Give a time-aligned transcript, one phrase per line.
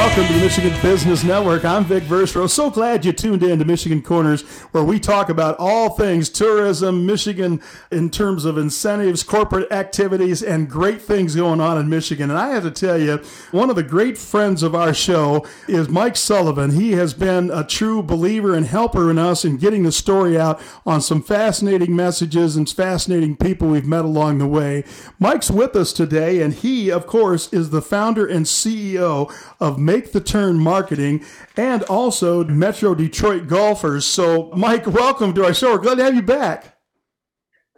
[0.00, 1.62] welcome to the Michigan Business Network.
[1.62, 2.48] I'm Vic Verchereau.
[2.48, 4.40] So glad you tuned in to Michigan Corners,
[4.72, 10.70] where we talk about all things tourism, Michigan in terms of incentives, corporate activities, and
[10.70, 12.30] great things going on in Michigan.
[12.30, 13.18] And I have to tell you,
[13.50, 16.70] one of the great friends of our show is Mike Sullivan.
[16.70, 20.62] He has been a true believer and helper in us in getting the story out
[20.86, 24.82] on some fascinating messages and fascinating people we've met along the way.
[25.18, 29.30] Mike's with us today, and he, of course, is the founder and CEO
[29.60, 31.24] of Make the Turn Marketing
[31.56, 34.06] and also Metro Detroit Golfers.
[34.06, 35.72] So, Mike, welcome to our show.
[35.72, 36.78] We're glad to have you back.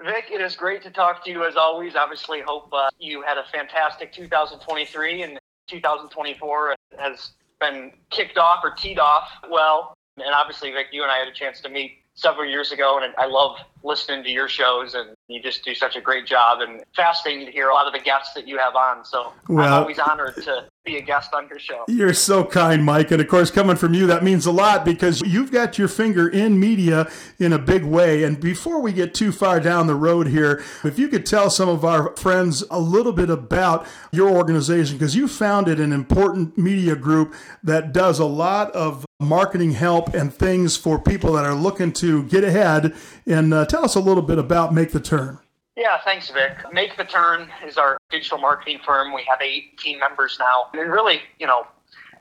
[0.05, 1.97] Vic, it is great to talk to you as always.
[1.97, 8.73] Obviously, hope uh, you had a fantastic 2023 and 2024 has been kicked off or
[8.73, 9.95] teed off well.
[10.19, 13.15] And obviously, Vic, you and I had a chance to meet several years ago, and
[13.17, 16.61] I love listening to your shows, and you just do such a great job.
[16.61, 19.03] And fascinating to hear a lot of the guests that you have on.
[19.03, 21.85] So well, I'm always honored to be a guest on your show.
[21.87, 23.13] You're so kind, Mike.
[23.13, 26.29] And of course, coming from you, that means a lot because you've got your finger
[26.29, 27.09] in media
[27.39, 28.25] in a big way.
[28.25, 31.69] And before we get too far down the road here, if you could tell some
[31.69, 36.97] of our friends a little bit about your organization, because you founded an important media
[36.97, 41.93] group that does a lot of marketing help and things for people that are looking
[41.93, 42.93] to get ahead.
[43.25, 45.39] And uh, tell us a little bit about Make the Turn.
[45.77, 46.53] Yeah, thanks, Vic.
[46.73, 49.15] Make the Turn is our digital marketing firm.
[49.15, 50.67] We have eight team members now.
[50.79, 51.67] And really, you know,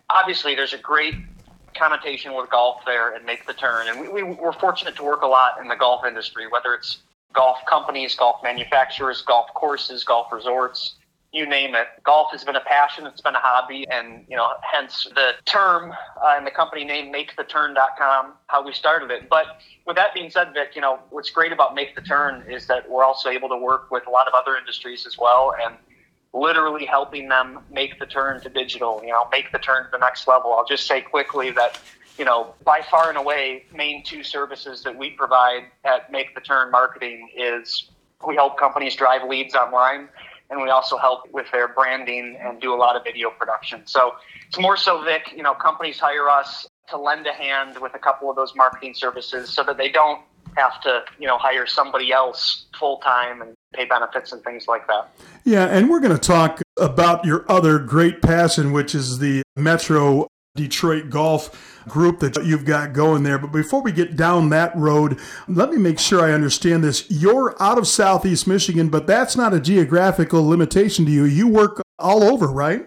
[0.09, 1.15] obviously there's a great
[1.75, 3.87] connotation with golf there and Make the Turn.
[3.89, 6.99] And we, we, we're fortunate to work a lot in the golf industry, whether it's
[7.33, 10.95] golf companies, golf manufacturers, golf courses, golf resorts
[11.33, 11.87] you name it.
[12.03, 13.05] Golf has been a passion.
[13.05, 13.87] It's been a hobby.
[13.89, 19.11] And, you know, hence the term uh, and the company name MakeTheTurn.com, how we started
[19.11, 19.29] it.
[19.29, 19.45] But
[19.87, 22.89] with that being said, Vic, you know, what's great about Make the Turn is that
[22.89, 25.75] we're also able to work with a lot of other industries as well and
[26.33, 29.97] literally helping them make the turn to digital, you know, make the turn to the
[29.97, 30.53] next level.
[30.53, 31.79] I'll just say quickly that,
[32.17, 36.41] you know, by far and away, main two services that we provide at Make the
[36.41, 37.89] Turn Marketing is
[38.25, 40.07] we help companies drive leads online
[40.51, 43.81] and we also help with their branding and do a lot of video production.
[43.85, 44.13] So
[44.47, 47.99] it's more so, Vic, you know, companies hire us to lend a hand with a
[47.99, 50.21] couple of those marketing services so that they don't
[50.57, 54.85] have to, you know, hire somebody else full time and pay benefits and things like
[54.87, 55.09] that.
[55.45, 60.27] Yeah, and we're going to talk about your other great passion, which is the Metro
[60.55, 63.37] Detroit Golf group that you've got going there.
[63.37, 65.17] But before we get down that road,
[65.47, 67.09] let me make sure I understand this.
[67.09, 71.23] You're out of Southeast Michigan, but that's not a geographical limitation to you.
[71.23, 72.85] You work all over, right?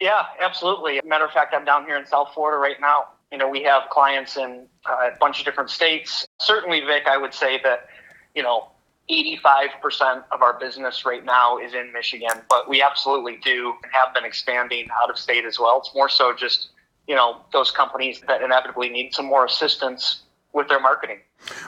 [0.00, 1.00] Yeah, absolutely.
[1.04, 3.08] Matter of fact, I'm down here in South Florida right now.
[3.32, 6.26] You know, we have clients in uh, a bunch of different states.
[6.40, 7.88] Certainly, Vic, I would say that,
[8.36, 8.68] you know,
[9.10, 14.14] 85% of our business right now is in Michigan, but we absolutely do and have
[14.14, 15.78] been expanding out of state as well.
[15.80, 16.68] It's more so just,
[17.08, 20.22] you know, those companies that inevitably need some more assistance
[20.52, 21.18] with their marketing.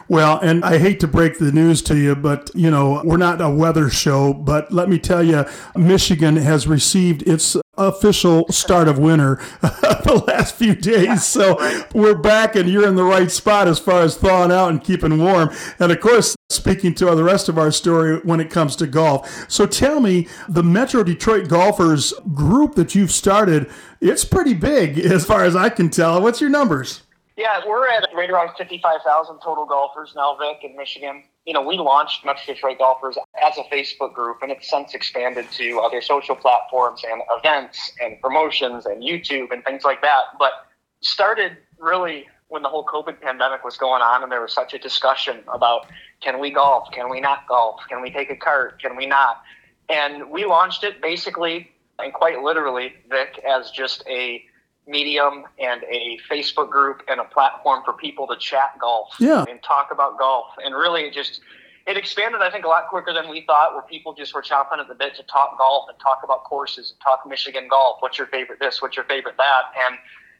[0.09, 3.41] Well, and I hate to break the news to you, but you know, we're not
[3.41, 5.45] a weather show, but let me tell you,
[5.75, 11.25] Michigan has received its official start of winter the last few days.
[11.25, 11.57] So
[11.95, 15.19] we're back and you're in the right spot as far as thawing out and keeping
[15.19, 15.51] warm.
[15.79, 19.51] And of course, speaking to the rest of our story when it comes to golf.
[19.51, 25.25] So tell me, the Metro Detroit Golfers group that you've started, it's pretty big as
[25.25, 26.21] far as I can tell.
[26.21, 27.03] What's your numbers?
[27.39, 31.25] Yeah, we're at right around 55,000 total golfers now, Vic, in Michigan.
[31.45, 35.51] You know, we launched Metro Detroit Golfers as a Facebook group, and it's since expanded
[35.53, 40.23] to other social platforms and events and promotions and YouTube and things like that.
[40.39, 40.53] But
[41.01, 44.79] started really when the whole COVID pandemic was going on, and there was such a
[44.79, 45.87] discussion about
[46.21, 49.43] can we golf, can we not golf, can we take a cart, can we not?
[49.89, 54.45] And we launched it basically and quite literally, Vic, as just a
[54.87, 59.45] medium and a Facebook group and a platform for people to chat golf yeah.
[59.49, 60.47] and talk about golf.
[60.65, 61.41] And really, it just
[61.87, 63.75] it expanded, I think, a lot quicker than we thought.
[63.75, 66.91] Where people just were chomping at the bit to talk golf and talk about courses
[66.91, 67.99] and talk Michigan golf.
[68.01, 68.83] What's your favorite this?
[68.83, 69.63] What's your favorite that?
[69.87, 69.97] And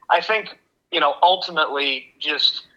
[0.09, 0.59] I think
[0.91, 2.67] you know ultimately just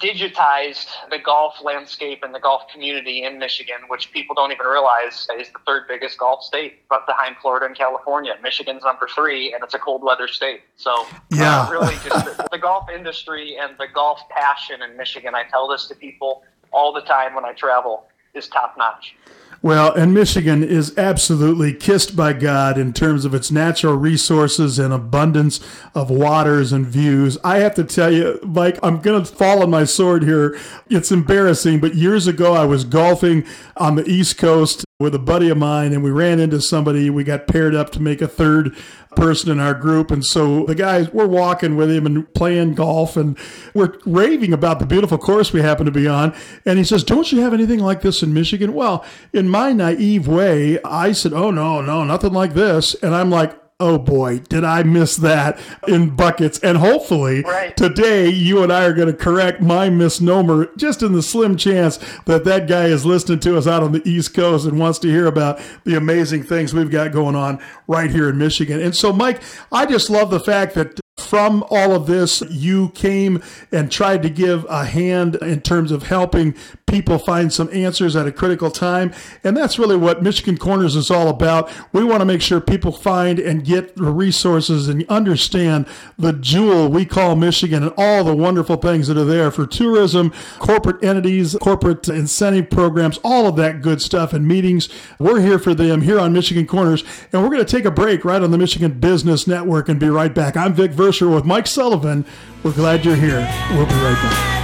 [0.00, 5.26] digitized the golf landscape and the golf community in Michigan, which people don't even realize
[5.38, 8.34] is the third biggest golf state, but behind Florida and California.
[8.42, 10.62] Michigan's number three, and it's a cold weather state.
[10.76, 14.96] So, uh, yeah, uh, really, just the, the golf industry and the golf passion in
[14.96, 15.34] Michigan.
[15.34, 16.42] I tell this to people
[16.72, 18.06] all the time when I travel
[18.36, 19.16] is top notch.
[19.62, 24.92] Well, and Michigan is absolutely kissed by God in terms of its natural resources and
[24.92, 25.60] abundance
[25.94, 27.38] of waters and views.
[27.42, 30.58] I have to tell you, Mike, I'm going to fall on my sword here.
[30.88, 33.44] It's embarrassing, but years ago I was golfing
[33.76, 37.10] on the East Coast with a buddy of mine and we ran into somebody.
[37.10, 38.76] We got paired up to make a third
[39.16, 40.10] person in our group.
[40.10, 43.36] And so the guys, we're walking with him and playing golf and
[43.74, 46.34] we're raving about the beautiful course we happen to be on.
[46.64, 48.74] And he says, Don't you have anything like this in Michigan?
[48.74, 52.94] Well, in my naive way, I said, Oh, no, no, nothing like this.
[53.02, 56.58] And I'm like, oh boy, did I miss that in buckets.
[56.60, 57.76] And hopefully right.
[57.76, 61.98] today you and I are going to correct my misnomer just in the slim chance
[62.24, 65.08] that that guy is listening to us out on the East Coast and wants to
[65.08, 68.80] hear about the amazing things we've got going on right here in Michigan.
[68.80, 73.42] And so, Mike, I just love the fact that from all of this, you came
[73.72, 76.54] and tried to give a hand in terms of helping
[76.86, 79.12] people find some answers at a critical time.
[79.42, 81.70] And that's really what Michigan Corners is all about.
[81.92, 85.86] We want to make sure people find and get the resources and understand
[86.18, 90.32] the jewel we call Michigan and all the wonderful things that are there for tourism,
[90.58, 94.90] corporate entities, corporate incentive programs, all of that good stuff and meetings.
[95.18, 97.02] We're here for them here on Michigan Corners.
[97.32, 100.10] And we're going to take a break right on the Michigan Business Network and be
[100.10, 100.58] right back.
[100.58, 102.26] I'm Vic Verchereau with Mike Sullivan.
[102.64, 103.48] We're glad you're here.
[103.70, 104.62] We'll be right back.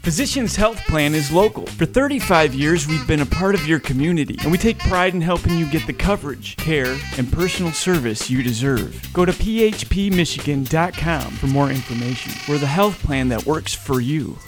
[0.00, 1.66] Physicians Health Plan is local.
[1.66, 5.20] For 35 years, we've been a part of your community, and we take pride in
[5.20, 9.12] helping you get the coverage, care, and personal service you deserve.
[9.12, 12.32] Go to phpmichigan.com for more information.
[12.48, 14.38] We're the health plan that works for you.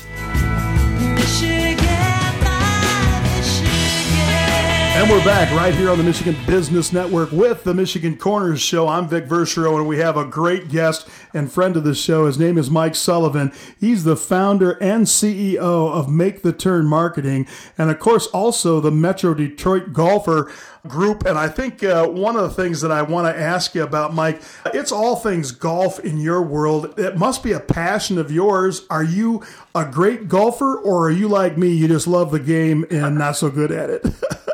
[4.98, 8.88] And we're back right here on the Michigan Business Network with the Michigan Corners Show.
[8.88, 12.26] I'm Vic Verchereau, and we have a great guest and friend of the show.
[12.26, 13.52] His name is Mike Sullivan.
[13.78, 17.46] He's the founder and CEO of Make the Turn Marketing,
[17.78, 20.50] and of course, also the Metro Detroit Golfer
[20.88, 21.24] Group.
[21.24, 24.14] And I think uh, one of the things that I want to ask you about,
[24.14, 24.42] Mike,
[24.74, 26.98] it's all things golf in your world.
[26.98, 28.84] It must be a passion of yours.
[28.90, 29.44] Are you
[29.76, 31.68] a great golfer, or are you like me?
[31.68, 34.04] You just love the game and not so good at it?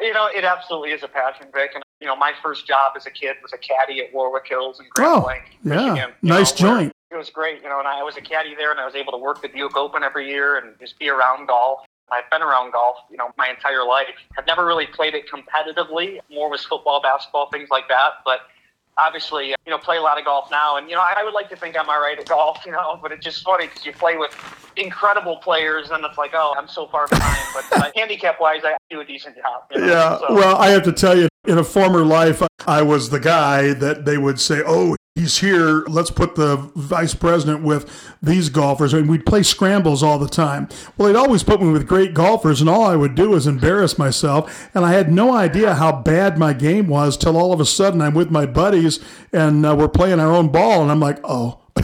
[0.00, 1.72] You know, it absolutely is a passion, Vic.
[1.74, 4.78] And you know, my first job as a kid was a caddy at Warwick Hills
[4.78, 6.06] and Grand oh, Blanc, yeah.
[6.22, 6.92] Nice know, joint.
[7.10, 9.12] It was great, you know, and I was a caddy there, and I was able
[9.12, 11.80] to work the Buick Open every year and just be around golf.
[12.10, 14.08] I've been around golf, you know, my entire life.
[14.38, 16.20] I've never really played it competitively.
[16.30, 18.14] More was football, basketball, things like that.
[18.24, 18.40] But
[18.98, 20.76] obviously, you know, play a lot of golf now.
[20.76, 22.98] And, you know, I would like to think I'm all right at golf, you know,
[23.00, 24.34] but it's just funny because you play with
[24.76, 27.46] incredible players and it's like, oh, I'm so far behind.
[27.54, 29.62] But uh, handicap wise, I do a decent job.
[29.70, 29.86] You know?
[29.86, 30.18] Yeah.
[30.18, 33.72] So, well, I have to tell you, in a former life, I was the guy
[33.74, 35.84] that they would say, oh, he's here.
[35.86, 37.90] Let's put the vice president with
[38.22, 38.94] these golfers.
[38.94, 40.68] And we'd play scrambles all the time.
[40.96, 43.98] Well, they'd always put me with great golfers, and all I would do is embarrass
[43.98, 44.70] myself.
[44.74, 48.00] And I had no idea how bad my game was till all of a sudden
[48.00, 49.00] I'm with my buddies
[49.32, 50.82] and uh, we're playing our own ball.
[50.82, 51.60] And I'm like, oh.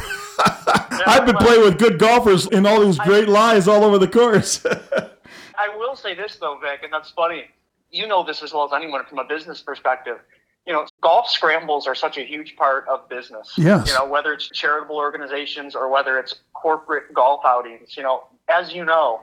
[1.06, 4.64] I've been playing with good golfers in all these great lies all over the course.
[5.56, 7.44] I will say this, though, Vic, and that's funny.
[7.90, 10.18] You know this as well as anyone from a business perspective
[10.66, 13.52] you know, golf scrambles are such a huge part of business.
[13.56, 13.86] Yes.
[13.86, 17.96] You know, whether it's charitable organizations or whether it's corporate golf outings.
[17.96, 19.20] You know, as you know,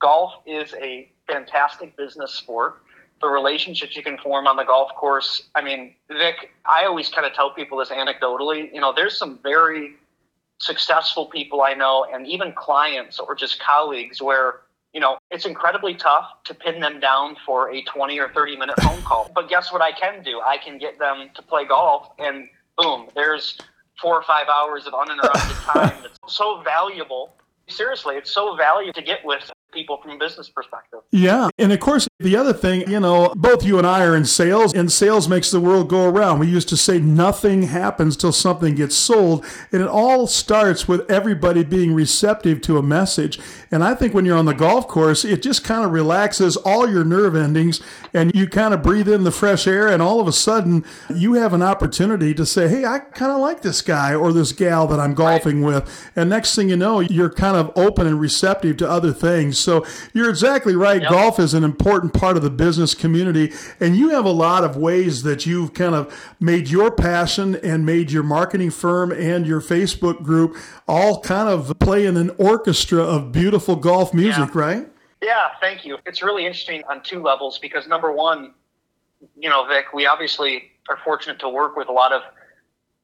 [0.00, 2.82] golf is a fantastic business sport.
[3.22, 5.44] The relationships you can form on the golf course.
[5.54, 8.72] I mean, Vic, I always kind of tell people this anecdotally.
[8.74, 9.94] You know, there's some very
[10.58, 14.60] successful people I know, and even clients or just colleagues where
[14.92, 18.80] you know, it's incredibly tough to pin them down for a 20 or 30 minute
[18.82, 19.30] phone call.
[19.34, 20.40] But guess what I can do?
[20.40, 23.58] I can get them to play golf and boom, there's
[24.00, 27.34] four or five hours of uninterrupted time that's so valuable.
[27.68, 31.00] Seriously, it's so valuable to get with people from a business perspective.
[31.10, 31.48] Yeah.
[31.58, 34.72] And of course, the other thing, you know, both you and I are in sales,
[34.74, 36.38] and sales makes the world go around.
[36.38, 39.44] We used to say nothing happens till something gets sold.
[39.72, 43.40] And it all starts with everybody being receptive to a message.
[43.70, 46.88] And I think when you're on the golf course, it just kind of relaxes all
[46.88, 47.80] your nerve endings
[48.12, 49.88] and you kind of breathe in the fresh air.
[49.88, 53.40] And all of a sudden, you have an opportunity to say, Hey, I kind of
[53.40, 55.74] like this guy or this gal that I'm golfing right.
[55.82, 56.10] with.
[56.14, 59.61] And next thing you know, you're kind of open and receptive to other things.
[59.62, 61.02] So you're exactly right.
[61.02, 61.10] Yep.
[61.10, 63.52] Golf is an important part of the business community.
[63.80, 67.86] And you have a lot of ways that you've kind of made your passion and
[67.86, 70.56] made your marketing firm and your Facebook group
[70.88, 74.60] all kind of play in an orchestra of beautiful golf music, yeah.
[74.60, 74.88] right?
[75.22, 75.98] Yeah, thank you.
[76.04, 78.54] It's really interesting on two levels because number one,
[79.38, 82.22] you know, Vic, we obviously are fortunate to work with a lot of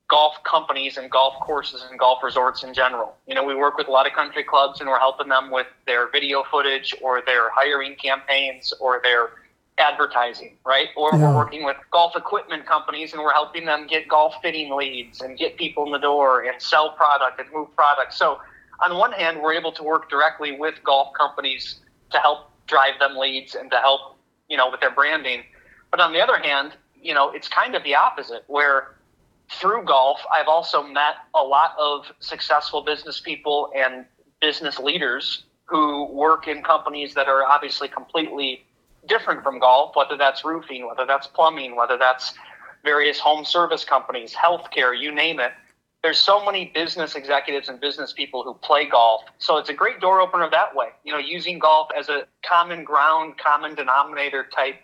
[0.09, 3.15] golf companies and golf courses and golf resorts in general.
[3.27, 5.67] You know, we work with a lot of country clubs and we're helping them with
[5.87, 9.31] their video footage or their hiring campaigns or their
[9.79, 10.89] advertising, right?
[10.97, 11.21] Or yeah.
[11.21, 15.39] we're working with golf equipment companies and we're helping them get golf fitting leads and
[15.39, 18.15] get people in the door and sell product and move product.
[18.15, 18.41] So
[18.81, 23.17] on one hand, we're able to work directly with golf companies to help drive them
[23.17, 24.17] leads and to help,
[24.49, 25.43] you know, with their branding.
[25.91, 28.95] But on the other hand, you know, it's kind of the opposite where
[29.51, 34.05] through golf, I've also met a lot of successful business people and
[34.41, 38.65] business leaders who work in companies that are obviously completely
[39.07, 42.35] different from golf, whether that's roofing, whether that's plumbing, whether that's
[42.85, 45.53] various home service companies, healthcare, you name it.
[46.03, 49.23] There's so many business executives and business people who play golf.
[49.39, 50.89] So it's a great door opener that way.
[51.05, 54.77] You know, using golf as a common ground, common denominator type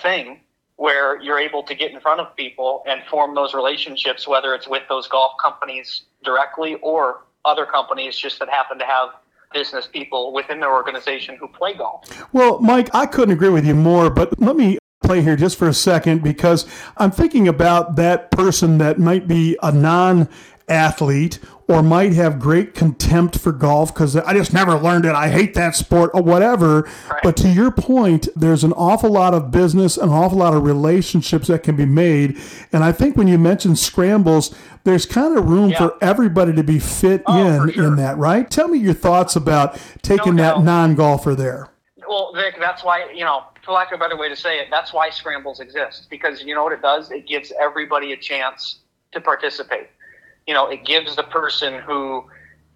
[0.00, 0.40] thing
[0.76, 4.66] where you're able to get in front of people and form those relationships, whether it's
[4.66, 9.10] with those golf companies directly or other companies just that happen to have
[9.52, 12.24] business people within their organization who play golf.
[12.32, 15.68] Well, Mike, I couldn't agree with you more, but let me play here just for
[15.68, 20.28] a second because I'm thinking about that person that might be a non
[20.68, 21.38] athlete
[21.72, 25.14] or might have great contempt for golf because I just never learned it.
[25.14, 26.82] I hate that sport or whatever.
[27.08, 27.20] Right.
[27.22, 31.48] But to your point, there's an awful lot of business, an awful lot of relationships
[31.48, 32.38] that can be made.
[32.72, 35.78] And I think when you mention scrambles, there's kind of room yeah.
[35.78, 37.86] for everybody to be fit oh, in sure.
[37.86, 38.50] in that, right?
[38.50, 41.70] Tell me your thoughts about taking no that non golfer there.
[42.06, 44.68] Well, Vic, that's why, you know, for lack of a better way to say it,
[44.70, 47.10] that's why scrambles exist because you know what it does?
[47.10, 48.80] It gives everybody a chance
[49.12, 49.88] to participate
[50.46, 52.24] you know, it gives the person who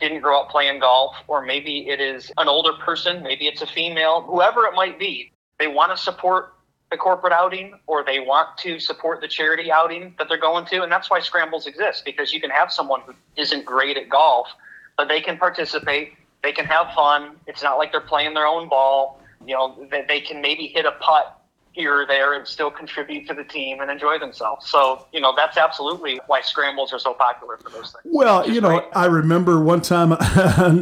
[0.00, 3.66] didn't grow up playing golf, or maybe it is an older person, maybe it's a
[3.66, 6.52] female, whoever it might be, they want to support
[6.90, 10.82] the corporate outing or they want to support the charity outing that they're going to.
[10.82, 14.48] And that's why scrambles exist because you can have someone who isn't great at golf,
[14.96, 17.36] but they can participate, they can have fun.
[17.46, 19.20] It's not like they're playing their own ball.
[19.44, 21.35] You know, they, can maybe hit a putt
[21.76, 24.68] here or there and still contribute to the team and enjoy themselves.
[24.70, 28.02] So, you know, that's absolutely why scrambles are so popular for those things.
[28.04, 28.84] Well, you know, great.
[28.94, 30.16] I remember one time,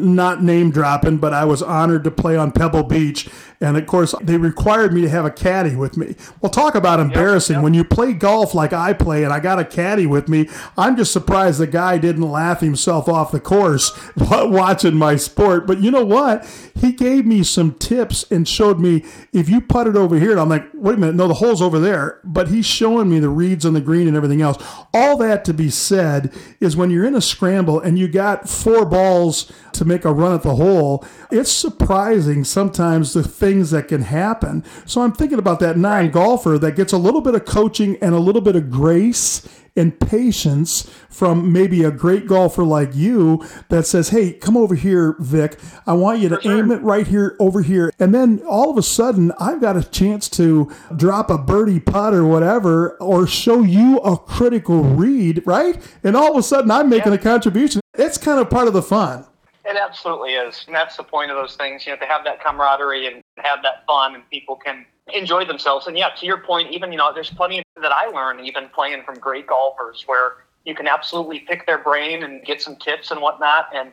[0.14, 3.28] not name dropping, but I was honored to play on Pebble Beach
[3.64, 6.14] and of course, they required me to have a caddy with me.
[6.40, 7.54] Well, talk about embarrassing.
[7.54, 7.64] Yep, yep.
[7.64, 10.96] When you play golf like I play and I got a caddy with me, I'm
[10.96, 15.66] just surprised the guy didn't laugh himself off the course watching my sport.
[15.66, 16.46] But you know what?
[16.74, 20.40] He gave me some tips and showed me if you put it over here, and
[20.40, 22.20] I'm like, wait a minute, no, the hole's over there.
[22.24, 24.62] But he's showing me the reeds on the green and everything else.
[24.92, 28.84] All that to be said is when you're in a scramble and you got four
[28.84, 34.02] balls to make a run at the hole, it's surprising sometimes the things that can
[34.02, 34.64] happen.
[34.86, 38.14] So I'm thinking about that non golfer that gets a little bit of coaching and
[38.14, 43.86] a little bit of grace and patience from maybe a great golfer like you that
[43.86, 45.58] says, Hey, come over here, Vic.
[45.86, 46.58] I want you to sure.
[46.58, 47.92] aim it right here over here.
[47.98, 52.14] And then all of a sudden, I've got a chance to drop a birdie putt
[52.14, 55.80] or whatever, or show you a critical read, right?
[56.02, 57.18] And all of a sudden, I'm making yeah.
[57.18, 57.80] a contribution.
[57.94, 59.26] It's kind of part of the fun.
[59.64, 60.64] It absolutely is.
[60.66, 63.62] And that's the point of those things, you know, to have that camaraderie and have
[63.62, 65.86] that fun and people can enjoy themselves.
[65.86, 69.02] And yeah, to your point, even, you know, there's plenty that I learned even playing
[69.04, 73.20] from great golfers where you can absolutely pick their brain and get some tips and
[73.20, 73.68] whatnot.
[73.74, 73.90] And,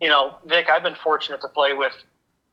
[0.00, 1.92] you know, Vic, I've been fortunate to play with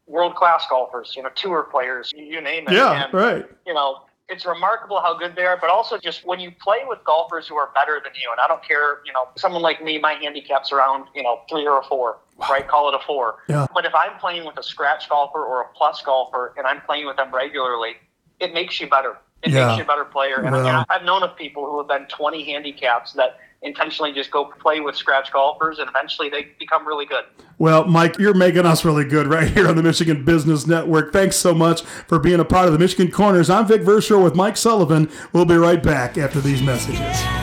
[0.08, 2.74] world class golfers, you know, tour players, you name it.
[2.74, 3.46] Yeah, and, right.
[3.66, 7.00] You know, it's remarkable how good they are, but also just when you play with
[7.04, 10.00] golfers who are better than you, and I don't care, you know, someone like me,
[10.00, 12.18] my handicap's around, you know, three or four.
[12.50, 12.67] Right?
[12.67, 13.39] Call it a four.
[13.48, 13.67] Yeah.
[13.74, 17.07] But if I'm playing with a scratch golfer or a plus golfer and I'm playing
[17.07, 17.93] with them regularly,
[18.39, 19.17] it makes you better.
[19.43, 19.67] It yeah.
[19.67, 20.36] makes you a better player.
[20.36, 20.67] And well.
[20.67, 24.45] I mean, I've known of people who have been 20 handicaps that intentionally just go
[24.45, 27.25] play with scratch golfers and eventually they become really good.
[27.60, 31.13] Well, Mike, you're making us really good right here on the Michigan Business Network.
[31.13, 33.50] Thanks so much for being a part of the Michigan Corners.
[33.50, 35.12] I'm Vic Verchereau with Mike Sullivan.
[35.31, 37.40] We'll be right back after these messages.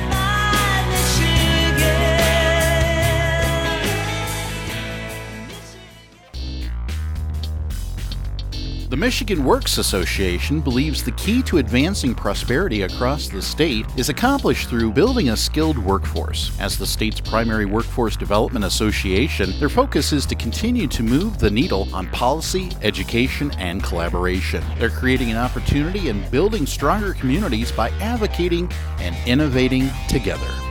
[8.89, 14.71] The Michigan Works Association believes the key to advancing prosperity across the state is accomplished
[14.71, 16.59] through building a skilled workforce.
[16.59, 21.51] As the state's primary workforce development association, their focus is to continue to move the
[21.51, 24.65] needle on policy, education, and collaboration.
[24.79, 30.68] They're creating an opportunity and building stronger communities by advocating and innovating together.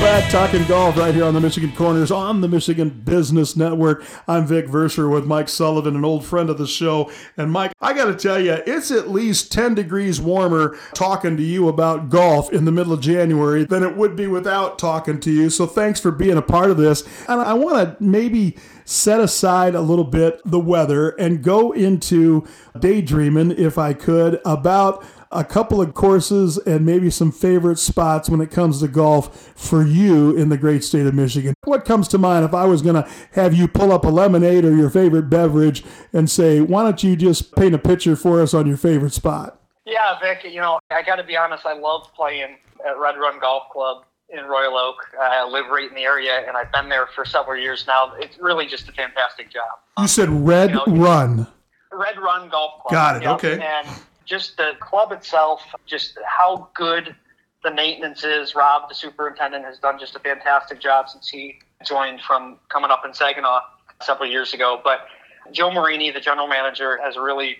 [0.00, 4.04] Back talking golf right here on the Michigan Corners on the Michigan Business Network.
[4.28, 7.10] I'm Vic Verchereau with Mike Sullivan, an old friend of the show.
[7.36, 11.42] And Mike, I got to tell you, it's at least 10 degrees warmer talking to
[11.42, 15.32] you about golf in the middle of January than it would be without talking to
[15.32, 15.50] you.
[15.50, 17.02] So thanks for being a part of this.
[17.28, 22.46] And I want to maybe set aside a little bit the weather and go into
[22.78, 28.40] daydreaming, if I could, about a couple of courses and maybe some favorite spots when
[28.40, 31.54] it comes to golf for you in the great state of Michigan.
[31.64, 34.64] What comes to mind if I was going to have you pull up a lemonade
[34.64, 38.54] or your favorite beverage and say, why don't you just paint a picture for us
[38.54, 39.60] on your favorite spot?
[39.84, 42.56] Yeah, Vic, you know, I got to be honest, I love playing
[42.86, 44.96] at Red Run Golf Club in Royal Oak.
[45.18, 48.12] I live right in the area, and I've been there for several years now.
[48.18, 49.64] It's really just a fantastic job.
[49.98, 51.46] You said Red you know, Run.
[51.90, 52.92] Red Run Golf Club.
[52.92, 53.22] Got it.
[53.22, 53.34] Yep.
[53.36, 53.64] Okay.
[53.64, 53.88] And
[54.28, 57.16] just the club itself, just how good
[57.64, 58.54] the maintenance is.
[58.54, 63.02] Rob, the superintendent, has done just a fantastic job since he joined from coming up
[63.04, 63.60] in Saginaw
[64.02, 64.80] several years ago.
[64.84, 65.06] But
[65.50, 67.56] Joe Marini, the general manager, has really,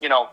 [0.00, 0.28] you know,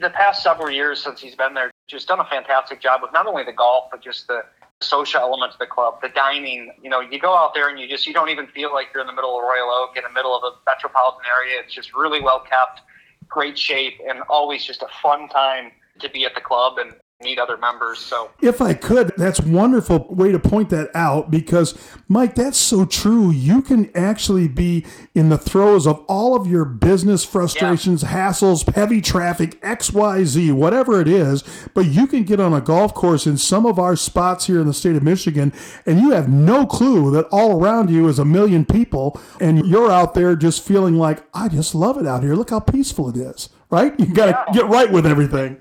[0.00, 3.26] the past several years since he's been there, just done a fantastic job of not
[3.26, 4.42] only the golf, but just the
[4.80, 6.72] social element of the club, the dining.
[6.82, 9.02] You know, you go out there and you just you don't even feel like you're
[9.02, 11.60] in the middle of Royal Oak, in the middle of a metropolitan area.
[11.62, 12.80] It's just really well kept
[13.28, 16.78] great shape and always just a fun time to be at the club.
[16.78, 17.98] And meet other members.
[17.98, 21.76] So, if I could, that's wonderful way to point that out because,
[22.06, 23.30] Mike, that's so true.
[23.30, 28.28] You can actually be in the throes of all of your business frustrations, yeah.
[28.28, 31.42] hassles, heavy traffic, X, Y, Z, whatever it is.
[31.72, 34.66] But you can get on a golf course in some of our spots here in
[34.66, 35.52] the state of Michigan,
[35.86, 39.90] and you have no clue that all around you is a million people, and you're
[39.90, 42.34] out there just feeling like, I just love it out here.
[42.34, 43.48] Look how peaceful it is.
[43.70, 43.98] Right?
[43.98, 44.52] You got to yeah.
[44.52, 45.58] get right with everything.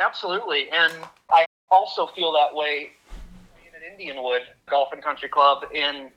[0.00, 0.68] Absolutely.
[0.70, 0.92] And
[1.30, 2.90] I also feel that way
[3.66, 6.10] in Indianwood Golf and Country Club in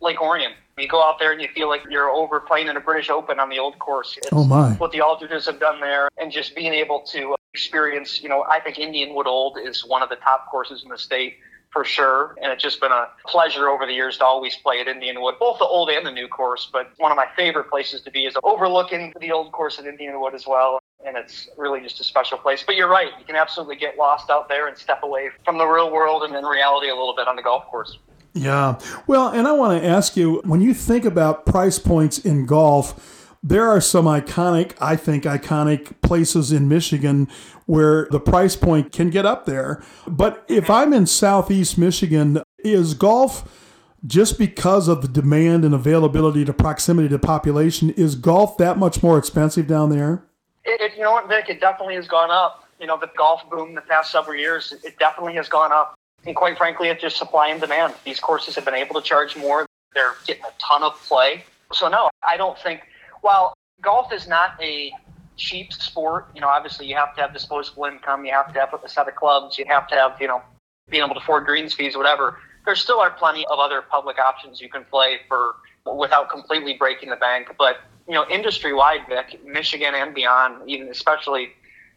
[0.00, 0.52] Lake Orion.
[0.76, 3.38] You go out there and you feel like you're over playing in a British Open
[3.38, 4.16] on the old course.
[4.16, 4.72] It's oh my!
[4.74, 8.22] What the Aldridges have done there, and just being able to experience.
[8.22, 11.36] You know, I think Indianwood Old is one of the top courses in the state
[11.74, 12.34] for sure.
[12.40, 15.58] And it's just been a pleasure over the years to always play at Indianwood, both
[15.58, 16.68] the old and the new course.
[16.72, 20.34] But one of my favorite places to be is overlooking the old course at Indianwood
[20.34, 22.62] as well and it's really just a special place.
[22.66, 25.66] But you're right, you can absolutely get lost out there and step away from the
[25.66, 27.98] real world and in reality a little bit on the golf course.
[28.32, 28.78] Yeah.
[29.06, 33.30] Well, and I want to ask you when you think about price points in golf,
[33.42, 37.28] there are some iconic, I think, iconic places in Michigan
[37.66, 39.82] where the price point can get up there.
[40.06, 43.60] But if I'm in southeast Michigan, is golf
[44.06, 49.02] just because of the demand and availability to proximity to population, is golf that much
[49.02, 50.24] more expensive down there?
[50.64, 51.46] It, it, you know what, Vic?
[51.48, 52.64] It definitely has gone up.
[52.80, 55.94] You know, the golf boom the past several years, it definitely has gone up.
[56.26, 57.94] And quite frankly, it's just supply and demand.
[58.04, 59.66] These courses have been able to charge more.
[59.94, 61.44] They're getting a ton of play.
[61.72, 62.82] So no, I don't think.
[63.20, 64.92] While golf is not a
[65.36, 68.24] cheap sport, you know, obviously you have to have disposable income.
[68.24, 69.58] You have to have a set of clubs.
[69.58, 70.42] You have to have, you know,
[70.90, 72.38] being able to afford greens fees, whatever.
[72.64, 75.56] There still are plenty of other public options you can play for
[75.94, 77.54] without completely breaking the bank.
[77.58, 81.50] But you know, industry wide, Vic, Michigan and beyond, even especially,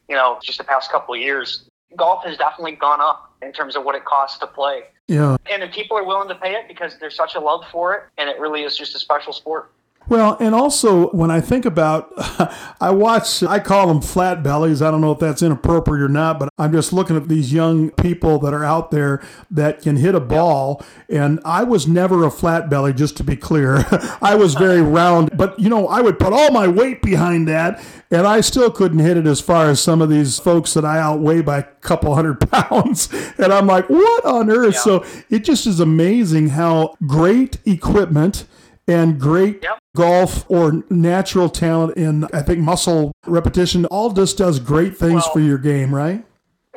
[0.08, 3.76] you know, just the past couple of years, golf has definitely gone up in terms
[3.76, 4.84] of what it costs to play.
[5.08, 5.38] Yeah.
[5.50, 8.04] And the people are willing to pay it because there's such a love for it,
[8.18, 9.72] and it really is just a special sport.
[10.10, 12.12] Well, and also when I think about,
[12.82, 14.82] I watch, I call them flat bellies.
[14.82, 17.92] I don't know if that's inappropriate or not, but I'm just looking at these young
[17.92, 20.84] people that are out there that can hit a ball.
[21.10, 23.86] And I was never a flat belly, just to be clear.
[24.22, 27.84] I was very round, but you know, I would put all my weight behind that
[28.10, 31.00] and I still couldn't hit it as far as some of these folks that I
[31.00, 33.10] outweigh by a couple hundred pounds.
[33.38, 34.76] And I'm like, what on earth?
[34.76, 34.80] Yeah.
[34.80, 38.46] So it just is amazing how great equipment
[38.88, 39.80] and great yep.
[39.96, 45.34] golf or natural talent in, I think, muscle repetition all just does great things well,
[45.34, 46.26] for your game, right?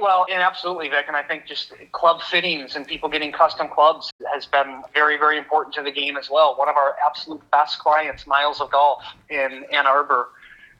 [0.01, 1.05] Well, and absolutely, Vic.
[1.09, 5.38] And I think just club fittings and people getting custom clubs has been very, very
[5.38, 6.57] important to the game as well.
[6.57, 10.31] One of our absolute best clients, Miles of Golf in Ann Arbor,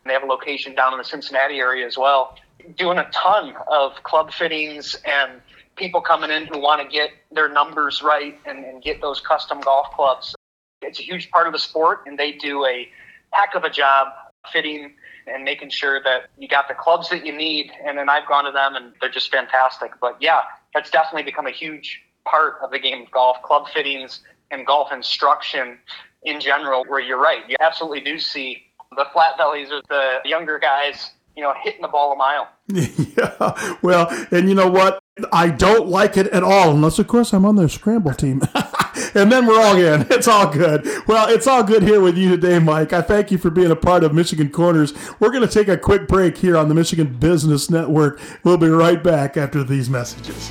[0.07, 2.39] they have a location down in the Cincinnati area as well,
[2.77, 5.41] doing a ton of club fittings and
[5.77, 9.61] people coming in who want to get their numbers right and, and get those custom
[9.61, 10.35] golf clubs.
[10.83, 12.89] It's a huge part of the sport, and they do a
[13.33, 14.09] heck of a job
[14.53, 14.95] fitting
[15.27, 17.71] and making sure that you got the clubs that you need.
[17.85, 19.93] And then I've gone to them, and they're just fantastic.
[20.01, 20.41] But yeah,
[20.75, 24.93] that's definitely become a huge part of the game of golf club fittings and golf
[24.93, 25.79] instruction
[26.23, 27.49] in general, where you're right.
[27.49, 28.65] You absolutely do see
[28.97, 32.49] the flat bellies or the younger guys you know, hitting the ball a mile.
[32.69, 33.77] yeah.
[33.83, 35.01] Well, and you know what?
[35.33, 38.43] I don't like it at all, unless, of course, I'm on their scramble team.
[39.15, 40.07] and then we're all in.
[40.21, 40.87] It's all good.
[41.07, 42.93] Well, it's all good here with you today, Mike.
[42.93, 44.93] I thank you for being a part of Michigan Corners.
[45.19, 48.21] We're going to take a quick break here on the Michigan Business Network.
[48.45, 50.51] We'll be right back after these messages.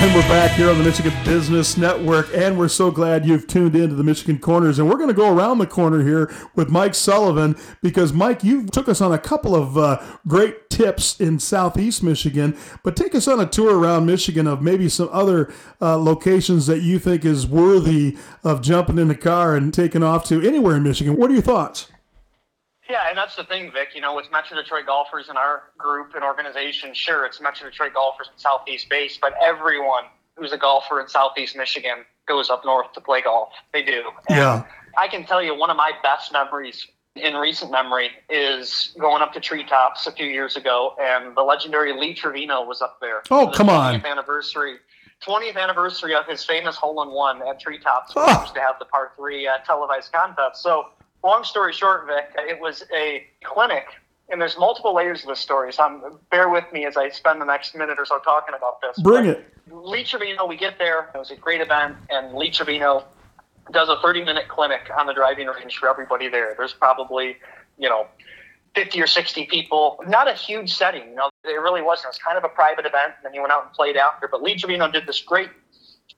[0.00, 3.74] And we're back here on the Michigan Business Network, and we're so glad you've tuned
[3.74, 4.78] into the Michigan Corners.
[4.78, 8.66] And we're going to go around the corner here with Mike Sullivan because, Mike, you
[8.66, 13.26] took us on a couple of uh, great tips in Southeast Michigan, but take us
[13.26, 17.44] on a tour around Michigan of maybe some other uh, locations that you think is
[17.44, 21.16] worthy of jumping in the car and taking off to anywhere in Michigan.
[21.16, 21.88] What are your thoughts?
[22.88, 23.88] Yeah, and that's the thing, Vic.
[23.94, 27.92] You know, with Metro Detroit golfers in our group and organization, sure, it's Metro Detroit
[27.94, 30.04] golfers in Southeast base, but everyone
[30.36, 33.50] who's a golfer in Southeast Michigan goes up north to play golf.
[33.72, 34.04] They do.
[34.28, 34.62] And Yeah.
[34.96, 39.32] I can tell you one of my best memories in recent memory is going up
[39.32, 43.22] to treetops a few years ago, and the legendary Lee Trevino was up there.
[43.30, 43.94] Oh, come on.
[44.00, 44.76] 20th Anniversary.
[45.26, 48.40] 20th anniversary of his famous hole in one at Treetops, Oh.
[48.40, 50.62] used to have the par three uh, televised contest.
[50.62, 50.86] So,
[51.22, 53.86] long story short, Vic, it was a clinic,
[54.28, 55.72] and there's multiple layers of this story.
[55.72, 58.80] So, I'm, bear with me as I spend the next minute or so talking about
[58.80, 58.98] this.
[59.02, 59.54] Bring But it.
[59.70, 61.10] Lee Trevino, we get there.
[61.14, 63.04] It was a great event, and Lee Trevino
[63.72, 66.54] does a 30 minute clinic on the driving range for everybody there.
[66.56, 67.36] There's probably,
[67.78, 68.06] you know,
[68.74, 69.98] 50 or 60 people.
[70.06, 72.06] Not a huge setting, you know, it really wasn't.
[72.06, 74.28] It was kind of a private event, and then he went out and played after.
[74.28, 75.50] But Lee Trevino did this great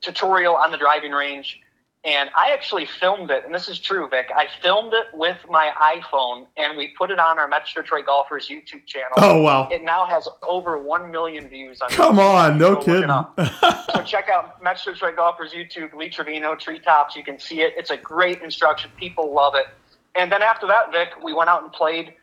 [0.00, 1.60] tutorial on the driving range.
[2.02, 4.30] And I actually filmed it, and this is true, Vic.
[4.34, 8.48] I filmed it with my iPhone, and we put it on our Metro Detroit Golfers
[8.48, 9.10] YouTube channel.
[9.18, 9.68] Oh, wow.
[9.70, 12.34] It now has over 1 million views on Come YouTube.
[12.34, 13.52] on, no Go kidding.
[13.94, 17.14] so check out Metro Detroit Golfers YouTube, Lee Trevino, Treetops.
[17.14, 17.74] You can see it.
[17.76, 18.90] It's a great instruction.
[18.96, 19.66] People love it.
[20.14, 22.14] And then after that, Vic, we went out and played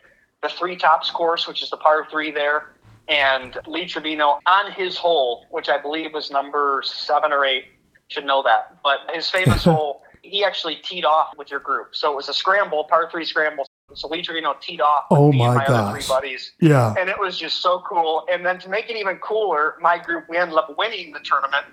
[0.42, 2.74] the Threetops course, which is the par three there.
[3.10, 7.66] And Lee Trevino on his hole, which I believe was number seven or eight,
[8.10, 8.78] should know that.
[8.84, 11.96] But his famous hole, he actually teed off with your group.
[11.96, 13.67] So it was a scramble, par three scramble.
[13.93, 16.10] So Lee Trevino teed off with Oh me and my my other three gosh.
[16.10, 16.93] buddies Yeah.
[17.00, 18.26] and it was just so cool.
[18.32, 21.65] And then to make it even cooler, my group we ended up winning the tournament.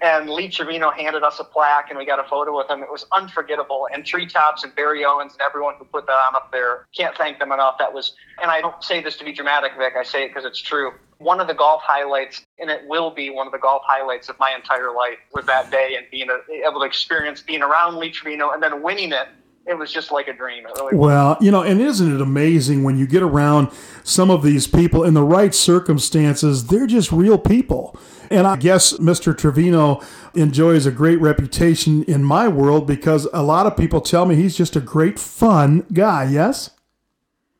[0.00, 2.82] And Lee Trevino handed us a plaque, and we got a photo with him.
[2.82, 3.88] It was unforgettable.
[3.92, 7.38] And Treetops and Barry Owens and everyone who put that on up there can't thank
[7.38, 7.76] them enough.
[7.78, 9.92] That was, and I don't say this to be dramatic, Vic.
[9.96, 10.92] I say it because it's true.
[11.18, 14.36] One of the golf highlights, and it will be one of the golf highlights of
[14.40, 16.28] my entire life, was that day and being
[16.66, 19.28] able to experience being around Lee Trevino and then winning it.
[19.66, 20.64] It was just like a dream.
[20.64, 20.96] Really.
[20.96, 23.70] Well, you know, and isn't it amazing when you get around
[24.02, 26.66] some of these people in the right circumstances?
[26.66, 27.96] They're just real people.
[28.30, 29.36] And I guess Mr.
[29.36, 30.00] Trevino
[30.34, 34.56] enjoys a great reputation in my world because a lot of people tell me he's
[34.56, 36.24] just a great, fun guy.
[36.24, 36.70] Yes?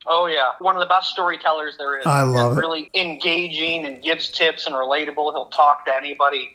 [0.07, 2.07] Oh yeah, one of the best storytellers there is.
[2.07, 2.61] I love He's it.
[2.61, 5.33] Really engaging and gives tips and relatable.
[5.33, 6.51] He'll talk to anybody.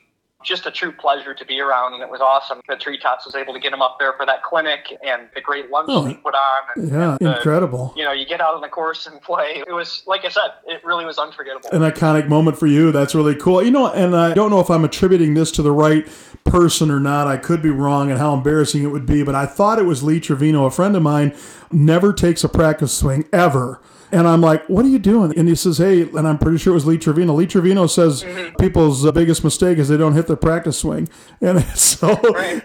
[0.47, 2.61] Just a true pleasure to be around, and it was awesome.
[2.69, 5.69] The Treetops was able to get him up there for that clinic and the great
[5.69, 6.61] lunch Oh, he put on.
[6.77, 7.93] And, Yeah, and the- incredible.
[7.97, 9.61] You know, you get out on the course and play.
[9.67, 11.67] It was like I said, it really was unforgettable.
[11.73, 12.93] An iconic moment for you.
[12.93, 13.61] That's really cool.
[13.61, 16.07] You know, and I don't know if I'm attributing this to the right
[16.45, 17.27] person or not.
[17.27, 20.01] I could be wrong and how embarrassing it would be, but I thought it was
[20.01, 21.35] Lee Trevino, a friend of mine,
[21.73, 23.81] never takes a practice swing ever.
[24.11, 25.37] And I'm like, what are you doing?
[25.37, 27.33] And he says, hey, and I'm pretty sure it was Lee Trevino.
[27.33, 28.25] Lee Trevino says
[28.57, 31.09] people's uh, biggest mistake is they don't hit their practice swing.
[31.41, 32.15] And so,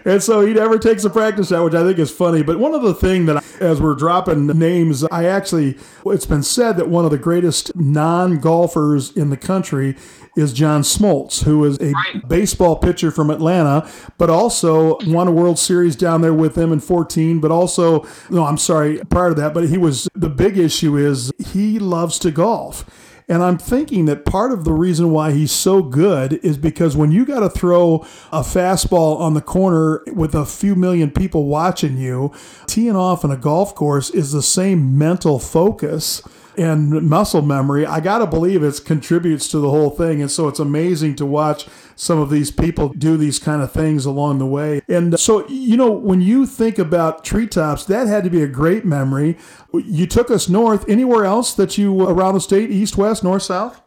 [0.05, 2.43] and so he never takes a practice shot, which I think is funny.
[2.43, 6.77] But one of the thing that, as we're dropping names, I actually, it's been said
[6.77, 9.97] that one of the greatest non-golfers in the country
[10.35, 12.27] is John Smoltz, who is a Right.
[12.27, 13.85] baseball pitcher from Atlanta,
[14.17, 17.39] but also won a World Series down there with them in 14.
[17.39, 21.31] But also, no, I'm sorry, prior to that, but he was the big issue is
[21.53, 22.85] he loves to golf.
[23.29, 27.11] And I'm thinking that part of the reason why he's so good is because when
[27.11, 31.95] you got to throw a fastball on the corner with a few million people watching
[31.97, 32.33] you,
[32.67, 36.21] teeing off on a golf course is the same mental focus
[36.57, 37.85] and muscle memory.
[37.85, 40.21] I got to believe it contributes to the whole thing.
[40.21, 44.05] And so it's amazing to watch some of these people do these kind of things
[44.05, 44.81] along the way.
[44.87, 48.85] And so, you know, when you think about treetops, that had to be a great
[48.85, 49.37] memory.
[49.73, 50.87] You took us north.
[50.89, 53.81] Anywhere else that you around the state, east, west, north, south?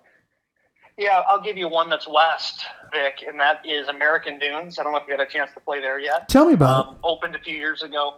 [0.98, 4.78] Yeah, I'll give you one that's west, Vic, and that is American Dunes.
[4.78, 6.26] I don't know if you had a chance to play there yet.
[6.28, 8.14] Tell me about Um, opened a few years ago.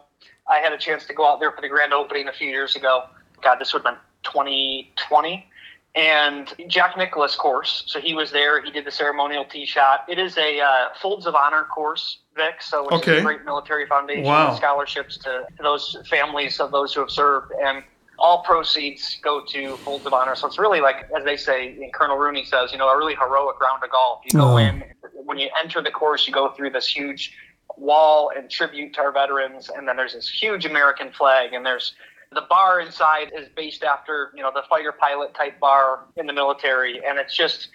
[0.49, 2.77] I had a chance to go out there for the grand opening a few years
[2.77, 3.05] ago.
[3.43, 4.01] God, this would have been
[4.33, 5.47] 2020.
[5.95, 7.83] And Jack Nicklaus course.
[7.87, 8.63] So he was there.
[8.63, 10.05] He did the ceremonial tee shot.
[10.09, 12.61] It is a uh, Folds of Honor course, Vic.
[12.63, 13.19] So it's Okay.
[13.19, 14.49] a great military foundation Wow.
[14.49, 17.53] and scholarships to, to those families of those who have served.
[17.65, 17.83] And
[18.21, 20.37] all proceeds go to Folds of Honor.
[20.37, 23.15] So it's really like, as they say, and Colonel Rooney says, you know, a really
[23.17, 24.21] heroic round of golf.
[24.25, 24.57] You go Oh.
[24.59, 24.85] in,
[25.25, 27.35] when you enter the course, you go through this huge
[27.77, 31.95] wall and tribute to our veterans, and then there's this huge American flag, and there's
[32.33, 36.33] the bar inside is based after you know the fighter pilot type bar in the
[36.33, 37.69] military, and it's just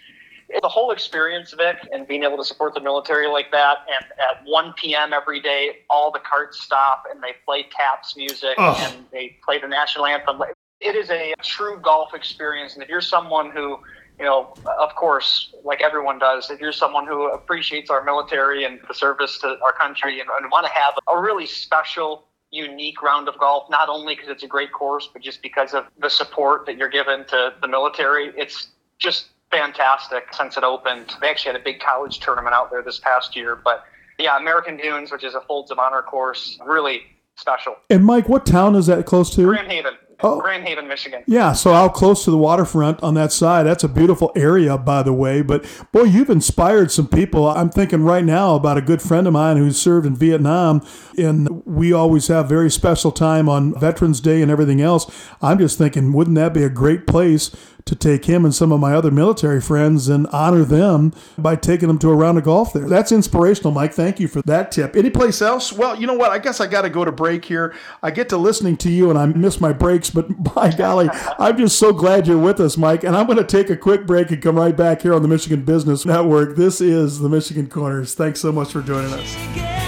[0.62, 3.78] the whole experience, Vic, and being able to support the military like that.
[3.88, 5.14] And at 1 p.m.
[5.14, 8.76] every day, all the carts stop and they play taps music Oh.
[8.80, 10.42] and they play the national anthem.
[10.82, 13.80] It is a true golf experience, and if you're someone who
[14.20, 18.80] you know, of course, like everyone does, if you're someone who appreciates our military and
[18.88, 23.28] the service to our country and, and want to have a really special, unique round
[23.28, 26.66] of golf, not only because it's a great course, but just because of the support
[26.68, 28.68] that you're given to the military, it's
[29.00, 31.16] just fantastic since it opened.
[31.20, 33.84] They actually had a big college tournament out there this past year, but
[34.20, 37.02] yeah, American Dunes, which is a Folds of Honor course, really
[37.36, 37.76] special.
[37.90, 39.46] And Mike, what town is that close to?
[39.46, 40.40] Grand Haven, Oh.
[40.40, 41.24] Grand Haven, Michigan.
[41.28, 43.66] Yeah, so out close to the waterfront on that side.
[43.66, 45.42] That's a beautiful area, by the way.
[45.42, 47.48] But boy, you've inspired some people.
[47.48, 50.86] I'm thinking right now about a good friend of mine who served in Vietnam,
[51.18, 55.10] and we always have very special time on Veterans Day and everything else.
[55.42, 57.52] I'm just thinking, wouldn't that be a great place
[57.86, 61.88] to take him and some of my other military friends and honor them by taking
[61.88, 62.88] them to a round of golf there?
[62.88, 63.94] That's inspirational, Mike.
[63.94, 64.96] Thank you for that tip.
[64.96, 65.74] Any place else?
[65.74, 66.32] Well, you know what?
[66.32, 67.74] I guess I got to go to break here.
[68.02, 71.58] I get to listening to you and I miss my breaks, but by golly, I'm
[71.58, 73.04] just so glad you're with us, Mike.
[73.04, 75.28] And I'm going to take a quick break and come right back here on the
[75.28, 76.56] Michigan Business Network.
[76.56, 78.14] This is the Michigan Corners.
[78.16, 79.83] Thanks so much for joining us.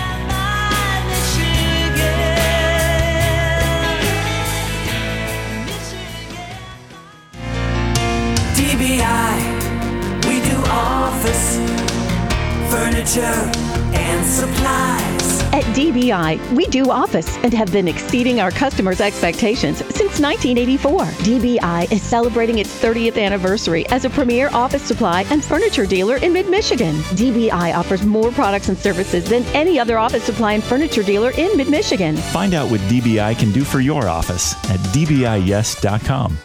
[15.53, 21.05] At DBI, we do office and have been exceeding our customers' expectations since 1984.
[21.23, 26.33] DBI is celebrating its 30th anniversary as a premier office supply and furniture dealer in
[26.33, 26.95] mid Michigan.
[27.15, 31.55] DBI offers more products and services than any other office supply and furniture dealer in
[31.55, 32.17] mid Michigan.
[32.17, 36.37] Find out what DBI can do for your office at dbiyes.com.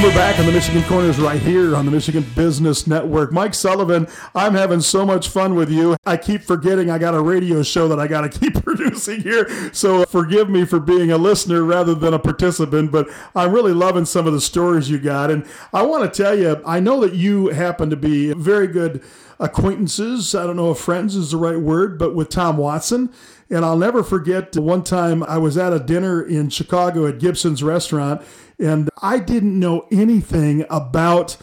[0.00, 3.32] And we're back on the Michigan Corners right here on the Michigan Business Network.
[3.32, 5.94] Mike Sullivan, I'm having so much fun with you.
[6.06, 9.46] I keep forgetting I got a radio show that I got to keep producing here.
[9.74, 13.74] So uh, forgive me for being a listener rather than a participant, but I'm really
[13.74, 15.30] loving some of the stories you got.
[15.30, 19.02] And I want to tell you, I know that you happen to be very good
[19.38, 20.34] acquaintances.
[20.34, 23.12] I don't know if friends is the right word, but with Tom Watson.
[23.50, 27.62] And I'll never forget one time I was at a dinner in Chicago at Gibson's
[27.62, 28.22] restaurant,
[28.58, 31.36] and I didn't know anything about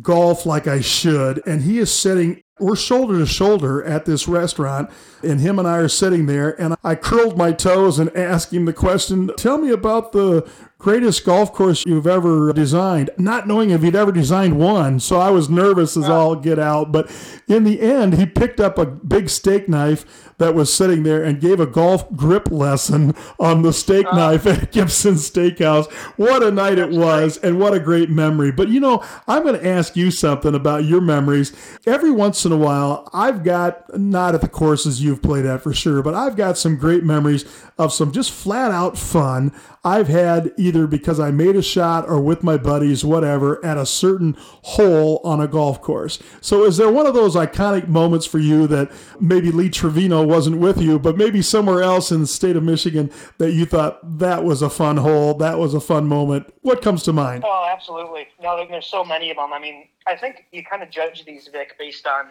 [0.00, 1.42] golf like I should.
[1.46, 4.90] And he is sitting, we're shoulder to shoulder at this restaurant,
[5.22, 6.58] and him and I are sitting there.
[6.60, 10.48] And I curled my toes and asked him the question Tell me about the
[10.82, 14.98] greatest golf course you've ever designed, not knowing if he'd ever designed one.
[14.98, 16.90] So I was nervous as all get out.
[16.90, 17.10] But
[17.46, 21.40] in the end, he picked up a big steak knife that was sitting there and
[21.40, 24.16] gave a golf grip lesson on the steak oh.
[24.16, 25.90] knife at Gibson's Steakhouse.
[26.16, 28.50] What a night it was, and what a great memory.
[28.50, 31.52] But you know, I'm going to ask you something about your memories.
[31.86, 35.60] Every once once in a while, I've got, not at the courses you've played at
[35.60, 37.44] for sure, but I've got some great memories
[37.78, 39.52] of some just flat out fun
[39.84, 43.84] I've had either because I made a shot or with my buddies, whatever, at a
[43.84, 46.18] certain hole on a golf course.
[46.40, 50.58] So is there one of those iconic moments for you that maybe Lee Trevino wasn't
[50.58, 54.44] with you, but maybe somewhere else in the state of Michigan that you thought that
[54.44, 56.52] was a fun hole, that was a fun moment?
[56.62, 57.44] What comes to mind?
[57.46, 58.28] Oh, absolutely.
[58.42, 59.52] No, there's so many of them.
[59.52, 62.30] I mean, I think you kind of judge these, Vic, based on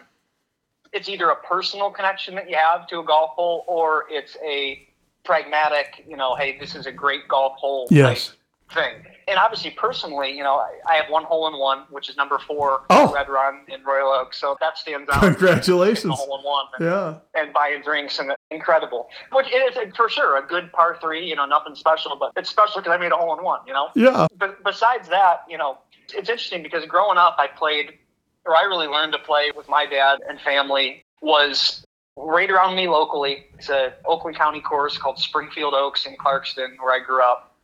[0.92, 4.88] it's either a personal connection that you have to a golf hole or it's a
[5.24, 8.34] pragmatic, you know, hey, this is a great golf hole yes.
[8.72, 8.94] thing.
[9.28, 12.38] And obviously, personally, you know, I, I, have one hole in one, which is number
[12.38, 13.12] four, oh.
[13.12, 14.34] Red Run in Royal Oak.
[14.34, 15.20] So that stands out.
[15.20, 16.14] Congratulations.
[16.14, 16.66] Hole in one.
[16.78, 17.40] And, yeah.
[17.40, 19.08] And buying drinks and incredible.
[19.32, 22.80] Which is for sure a good par three, you know, nothing special, but it's special
[22.80, 23.90] because I made a hole in one, you know?
[23.94, 24.26] Yeah.
[24.36, 27.98] But besides that, you know, it's interesting because growing up, I played,
[28.44, 32.88] or I really learned to play with my dad and family was right around me
[32.88, 33.46] locally.
[33.54, 37.54] It's a Oakland County course called Springfield Oaks in Clarkston, where I grew up.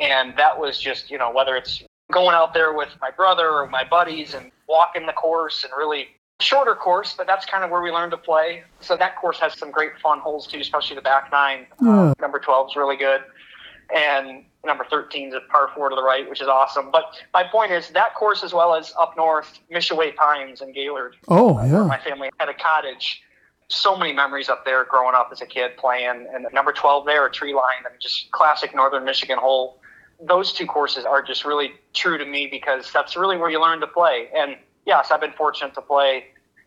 [0.00, 3.66] And that was just, you know, whether it's going out there with my brother or
[3.66, 7.80] my buddies and walking the course and really shorter course, but that's kind of where
[7.80, 8.62] we learned to play.
[8.80, 11.66] So that course has some great fun holes too, especially the back nine.
[11.82, 12.12] Yeah.
[12.20, 13.22] number 12 is really good.
[13.94, 16.90] And number 13 is a par four to the right, which is awesome.
[16.90, 21.16] But my point is that course, as well as up north, Michaywe Pines and Gaylord.
[21.28, 21.84] Oh, yeah.
[21.84, 23.22] My family had a cottage
[23.68, 26.26] so many memories up there growing up as a kid playing.
[26.32, 29.80] And number 12 there, a tree line, and just classic Northern Michigan hole.
[30.20, 33.80] Those two courses are just really true to me because that's really where you learn
[33.80, 34.28] to play.
[34.36, 36.26] And yes, I've been fortunate to play,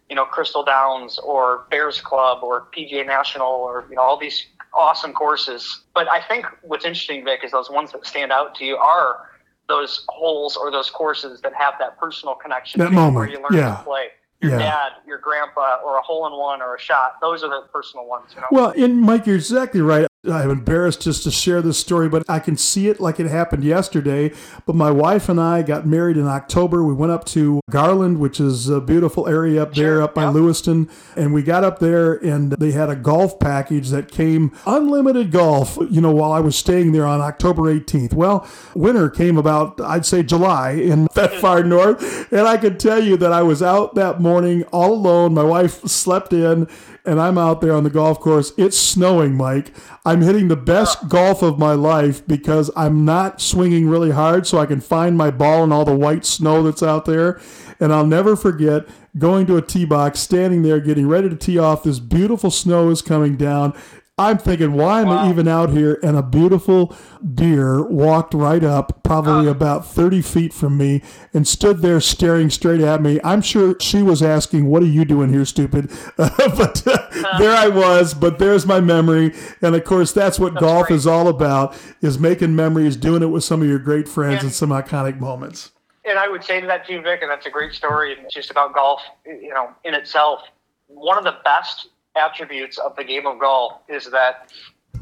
[0.10, 4.46] you know, Crystal Downs or Bears Club or PGA National or, you know, all these
[4.74, 5.82] awesome courses.
[5.96, 9.30] But I think what's interesting, Vic, is those ones that stand out to you are
[9.68, 13.16] those holes or those courses that have that personal connection that moment.
[13.16, 13.78] where you learn yeah.
[13.78, 14.08] to play
[14.42, 14.58] your yeah.
[14.58, 17.20] dad, your grandpa, or a hole in one or a shot.
[17.22, 18.32] Those are the personal ones.
[18.34, 18.48] You know?
[18.52, 20.08] Well, and Mike, you're exactly right.
[20.28, 23.64] I'm embarrassed just to share this story, but I can see it like it happened
[23.64, 24.34] yesterday.
[24.66, 26.84] But my wife and I got married in October.
[26.84, 30.26] We went up to Garland, which is a beautiful area up there, sure, up by
[30.26, 30.34] yep.
[30.34, 30.90] Lewiston.
[31.16, 35.78] And we got up there and they had a golf package that came unlimited golf,
[35.90, 38.14] you know, while I was staying there on October 18th.
[38.14, 42.30] Well, winter came about, I'd say July in that far north.
[42.34, 45.34] And I could tell you that I was out that morning all alone.
[45.34, 46.68] My wife slept in
[47.10, 48.54] and I'm out there on the golf course.
[48.56, 49.74] It's snowing, Mike.
[50.06, 54.60] I'm hitting the best golf of my life because I'm not swinging really hard so
[54.60, 57.42] I can find my ball in all the white snow that's out there.
[57.80, 61.58] And I'll never forget going to a tee box, standing there, getting ready to tee
[61.58, 61.82] off.
[61.82, 63.76] This beautiful snow is coming down.
[64.20, 65.26] I'm thinking, why am Wow.
[65.26, 65.98] I even out here?
[66.04, 66.96] And a beautiful
[67.36, 71.02] deer walked right up, probably about 30 feet from me,
[71.34, 73.20] and stood there staring straight at me.
[73.24, 75.90] I'm sure she was asking, What are you doing here, stupid?
[76.18, 79.34] but uh, there I was, but there's my memory.
[79.62, 80.98] And of course, that's what golf great.
[80.98, 84.42] is all about, is making memories, doing it with some of your great friends Yeah.
[84.48, 85.72] and some iconic moments.
[86.06, 88.34] and I would say to that too, Vic, and that's a great story, and it's
[88.34, 90.42] just about golf, you know, in itself.
[90.88, 94.52] One of the best attributes of the game of golf is that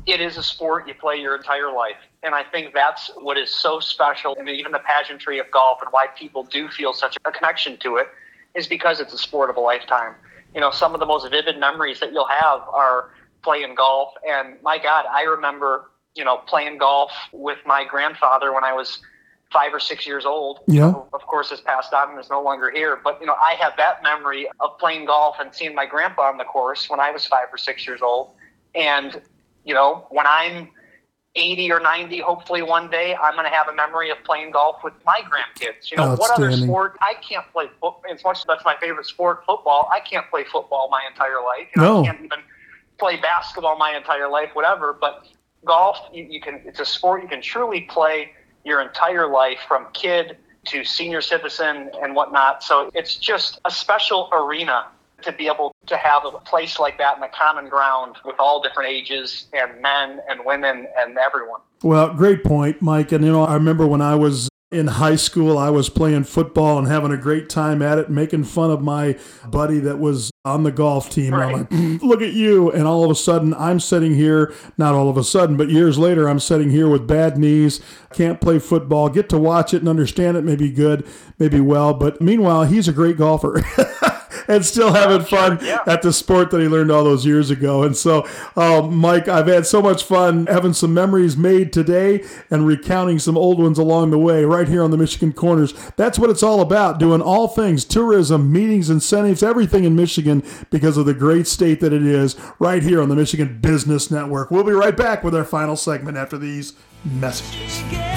[0.06, 1.98] it is a sport you play your entire life.
[2.24, 5.80] And I think that's what is so special, I and even the pageantry of golf
[5.82, 8.08] and why people do feel such a connection to it
[8.56, 10.16] is because it's a sport of a lifetime.
[10.54, 13.12] You know, some of the most vivid memories that you'll have are
[13.44, 14.14] playing golf.
[14.28, 19.02] And my God, I remember, you know, playing golf with my grandfather when I was
[19.52, 20.60] five or six years old.
[20.68, 20.94] Yeah.
[21.14, 23.00] Of course, has passed on and is no longer here.
[23.02, 26.38] But, you know, I have that memory of playing golf and seeing my grandpa on
[26.38, 28.32] the course when I was five or six years old.
[28.76, 29.22] And,
[29.64, 30.70] you know, when I'm
[31.36, 34.84] 80 or 90, hopefully one day, I'm going to have a memory of playing golf
[34.84, 35.92] with my grandkids.
[35.92, 36.98] You know, what other sport?
[37.02, 38.02] I can't play football.
[38.12, 41.68] As much as that's my favorite sport, football, I can't play football my entire life.
[41.76, 42.02] You know, No.
[42.02, 42.40] I can't even
[42.98, 44.98] play basketball my entire life, whatever.
[45.00, 45.28] But
[45.64, 46.62] golf, you, you can.
[46.66, 48.32] It's a sport you can truly play
[48.68, 52.62] your entire life, from kid to senior citizen and whatnot.
[52.62, 54.88] So it's just a special arena
[55.24, 58.62] to be able to have a place like that in the common ground with all
[58.62, 61.62] different ages and men and women and everyone.
[61.82, 63.12] Well, great point, Mike.
[63.12, 66.78] And you know, I remember when I was in high school, I was playing football
[66.78, 69.18] and having a great time at it, making fun of my
[69.50, 71.34] buddy that was on the golf team.
[71.34, 71.72] And I'm Right.
[71.72, 72.70] like, look at you.
[72.72, 75.98] And all of a sudden, I'm sitting here, not all of a sudden, but years
[75.98, 77.80] later, I'm sitting here with bad knees,
[78.14, 81.08] can't play football, get to watch it and understand it, maybe good,
[81.40, 81.94] maybe well.
[81.94, 83.64] But meanwhile, he's a great golfer.
[84.58, 85.80] and still having fun yeah.
[85.86, 87.84] at the sport that he learned all those years ago.
[87.84, 92.66] And so, uh, Mike, I've had so much fun having some memories made today and
[92.66, 95.74] recounting some old ones along the way right here on the Michigan Corners.
[95.96, 100.98] That's what it's all about, doing all things tourism, meetings, incentives, everything in Michigan because
[100.98, 104.52] of the great state that it is right here on the Michigan Business Network.
[104.52, 108.17] We'll be right back with our final segment after these messages.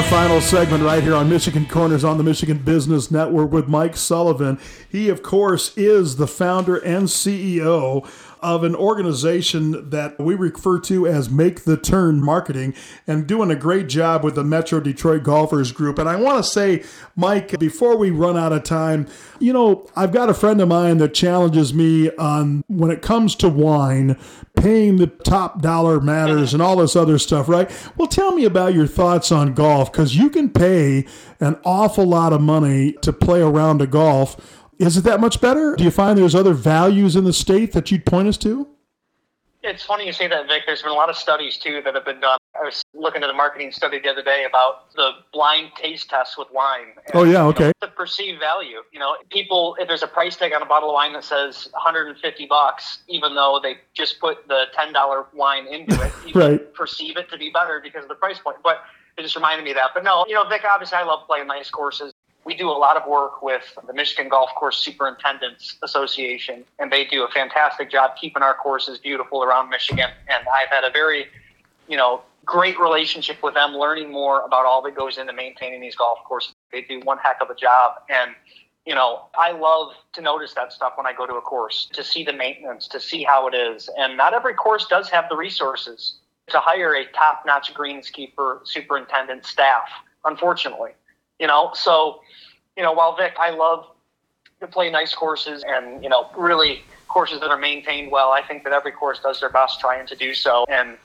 [0.00, 3.98] our final segment right here on Michigan Corners on the Michigan Business Network with Mike
[3.98, 4.58] Sullivan.
[4.88, 8.08] He, of course, is the founder and CEO
[8.42, 12.74] of an organization that we refer to as Make the Turn Marketing
[13.06, 15.98] and doing a great job with the Metro Detroit Golfers Group.
[15.98, 16.84] And I want to say,
[17.16, 19.06] Mike, before we run out of time,
[19.38, 23.34] you know, I've got a friend of mine that challenges me on when it comes
[23.36, 24.18] to wine,
[24.56, 27.70] paying the top dollar matters and all this other stuff, right?
[27.96, 31.06] Well, tell me about your thoughts on golf because you can pay
[31.40, 34.59] an awful lot of money to play around a golf.
[34.80, 35.76] Is it that much better?
[35.76, 38.66] Do you find there's other values in the state that you'd point us to?
[39.62, 40.62] It's funny you say that, Vic.
[40.66, 42.38] There's been a lot of studies too that have been done.
[42.58, 46.38] I was looking at a marketing study the other day about the blind taste test
[46.38, 46.94] with wine.
[47.06, 47.72] And, Oh, yeah, you know, okay.
[47.82, 48.78] the perceived value.
[48.90, 51.68] You know, people if there's a price tag on a bottle of wine that says
[51.72, 56.72] 150 bucks, even though they just put the ten dollar wine into it, you Right.
[56.74, 58.56] perceive it to be better because of the price point.
[58.64, 58.78] But
[59.18, 59.90] it just reminded me of that.
[59.92, 60.62] But no, you know, Vic.
[60.64, 62.14] Obviously, I love playing nice courses.
[62.44, 67.04] We do a lot of work with the Michigan Golf Course Superintendents Association, and they
[67.04, 70.10] do a fantastic job keeping our courses beautiful around Michigan.
[70.28, 71.26] And I've had a very,
[71.86, 75.94] you know, great relationship with them, learning more about all that goes into maintaining these
[75.94, 76.54] golf courses.
[76.72, 78.02] They do one heck of a job.
[78.08, 78.32] And,
[78.86, 82.02] you know, I love to notice that stuff when I go to a course, to
[82.02, 83.90] see the maintenance, to see how it is.
[83.98, 86.14] And not every course does have the resources
[86.48, 89.88] to hire a top notch greenskeeper superintendent staff,
[90.24, 90.92] unfortunately.
[91.40, 92.20] You know, so,
[92.76, 93.86] you know, while Vic, I love
[94.60, 98.62] to play nice courses and, you know, really courses that are maintained well, I think
[98.64, 100.66] that every course does their best trying to do so.
[100.68, 100.98] And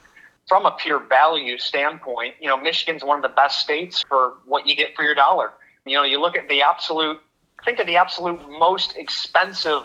[0.48, 4.68] from a pure value standpoint, you know, Michigan's one of the best states for what
[4.68, 5.54] you get for your dollar.
[5.86, 7.20] You know, you look at the absolute,
[7.64, 9.84] think of the absolute most expensive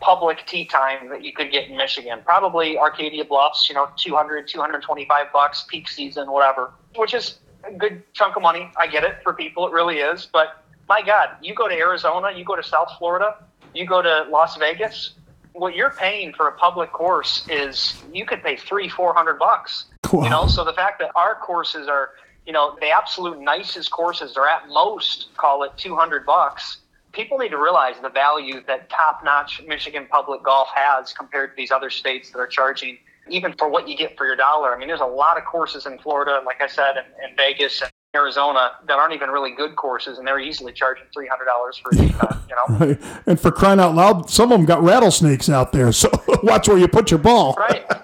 [0.00, 2.18] public tee time that you could get in Michigan.
[2.24, 8.02] Probably Arcadia Bluffs, you know, 200, 225 bucks, peak season, whatever, which is a good
[8.12, 8.70] chunk of money.
[8.76, 9.66] I get it for people.
[9.66, 10.28] It really is.
[10.32, 13.36] But my God, you go to Arizona, you go to South Florida,
[13.74, 15.14] you go to Las Vegas,
[15.54, 19.86] what you're paying for a public course is you could pay three, four hundred bucks.
[20.12, 22.10] You know, so the fact that our courses are,
[22.46, 26.78] you know, the absolute nicest courses are at most call it two hundred bucks.
[27.12, 31.70] People need to realize the value that top-notch Michigan public golf has compared to these
[31.70, 32.98] other states that are charging
[33.30, 34.74] even for what you get for your dollar.
[34.74, 37.80] I mean, there's a lot of courses in Florida, like I said, and, and Vegas
[37.82, 41.76] and Arizona that aren't even really good courses, and they're easily charging three hundred dollars
[41.78, 42.40] for time.
[42.48, 43.00] You know, Right.
[43.26, 45.90] And for crying out loud, some of them got rattlesnakes out there.
[45.92, 46.10] So
[46.42, 47.54] watch where you put your ball.
[47.58, 47.84] right?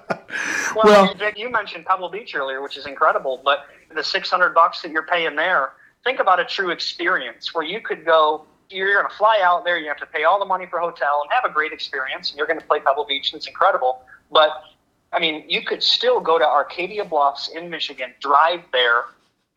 [0.77, 4.55] Well, Well- Vic, you mentioned Pebble Beach earlier, which is incredible, but the six hundred
[4.55, 5.73] bucks that you're paying there,
[6.05, 8.47] think about a true experience where you could go.
[8.68, 9.79] You're going to fly out there.
[9.79, 12.31] You have to pay all the money for hotel and have a great experience.
[12.31, 14.03] And you're going to play Pebble Beach, and it's incredible.
[14.31, 14.51] But
[15.12, 19.04] I mean, you could still go to Arcadia Bluffs in Michigan, drive there,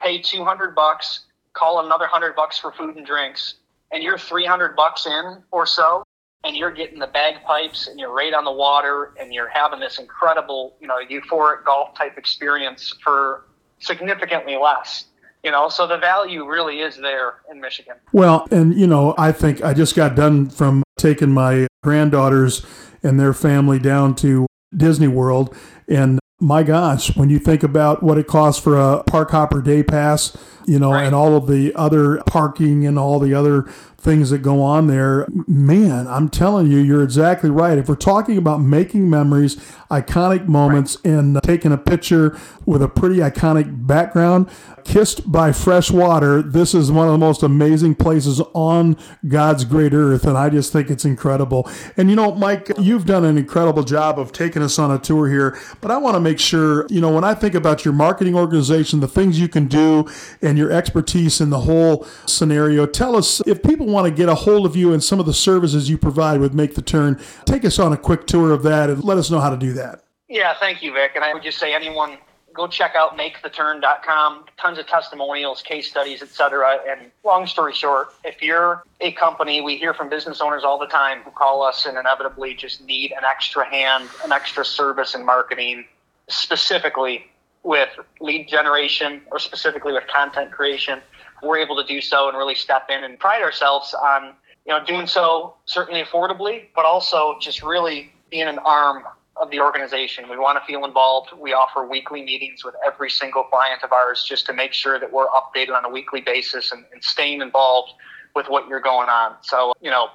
[0.02, 3.56] pay 200 bucks, call another 100 bucks for food and drinks,
[3.92, 6.04] and you're 300 bucks in or so,
[6.44, 10.00] and you're getting the bagpipes and you're right on the water and you're having this
[10.00, 13.46] incredible, you know, euphoric golf type experience for
[13.80, 15.06] significantly less.
[15.44, 17.96] You know, so the value really is there in Michigan.
[18.14, 22.66] Well, and you know, I think I just got done from taking my granddaughters
[23.04, 25.56] and their family down to Disney World.
[25.88, 29.84] And my gosh, when you think about what it costs for a park hopper day
[29.84, 30.36] pass,
[30.66, 31.06] you know, Right.
[31.06, 33.66] and all of the other parking and all the other
[33.98, 37.78] things that go on there, man, I'm telling you, you're exactly right.
[37.78, 39.56] If we're talking about making memories,
[39.90, 44.50] iconic moments, and uh, taking a picture with a pretty iconic background,
[44.84, 49.94] kissed by fresh water, this is one of the most amazing places on God's great
[49.94, 50.26] earth.
[50.26, 51.70] And I just think it's incredible.
[51.96, 55.30] And you know, Mike, you've done an incredible job of taking us on a tour
[55.30, 58.36] here, but I want to make sure, you know, when I think about your marketing
[58.36, 60.10] organization, the things you can do,
[60.42, 64.36] and your expertise in the whole scenario, tell us if people want to get a
[64.36, 67.66] hold of you and some of the services you provide with Make the Turn, take
[67.66, 70.04] us on a quick tour of that and let us know how to do that.
[70.30, 71.12] Yeah, thank you, Vic.
[71.16, 72.18] And I would just say anyone
[72.54, 74.46] go check out maketheturn.com.
[74.58, 76.80] Tons of testimonials, case studies, etc.
[76.88, 80.88] And long story short, if you're a company, we hear from business owners all the
[80.88, 85.26] time who call us and inevitably just need an extra hand, an extra service in
[85.26, 85.86] marketing,
[86.30, 87.26] specifically
[87.64, 87.90] with
[88.20, 91.02] lead generation or specifically with content creation.
[91.42, 94.34] We're able to do so and really step in and pride ourselves on
[94.66, 99.04] you know doing so certainly affordably, but also just really being an arm
[99.36, 100.30] of the organization.
[100.30, 101.32] We want to feel involved.
[101.38, 105.12] We offer weekly meetings with every single client of ours just to make sure that
[105.12, 107.94] we're updated on a weekly basis and, and staying involved
[108.36, 109.36] with what you're going on.
[109.42, 110.08] So, you know,